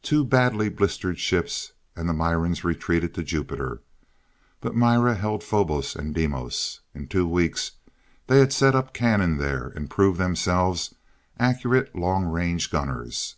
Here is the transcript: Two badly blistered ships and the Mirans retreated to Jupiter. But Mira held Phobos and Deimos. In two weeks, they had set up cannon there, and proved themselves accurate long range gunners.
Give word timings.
Two 0.00 0.24
badly 0.24 0.68
blistered 0.68 1.18
ships 1.18 1.72
and 1.96 2.08
the 2.08 2.12
Mirans 2.12 2.62
retreated 2.62 3.12
to 3.14 3.24
Jupiter. 3.24 3.80
But 4.60 4.76
Mira 4.76 5.16
held 5.16 5.42
Phobos 5.42 5.96
and 5.96 6.14
Deimos. 6.14 6.82
In 6.94 7.08
two 7.08 7.26
weeks, 7.26 7.72
they 8.28 8.38
had 8.38 8.52
set 8.52 8.76
up 8.76 8.94
cannon 8.94 9.38
there, 9.38 9.72
and 9.74 9.90
proved 9.90 10.20
themselves 10.20 10.94
accurate 11.40 11.96
long 11.96 12.26
range 12.26 12.70
gunners. 12.70 13.34